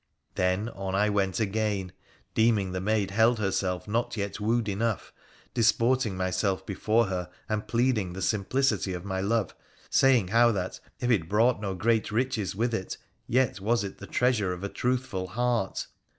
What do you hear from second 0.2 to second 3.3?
Then on I went again, deeming the maid